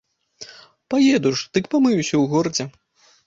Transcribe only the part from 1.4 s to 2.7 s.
дык памыюся ў горадзе.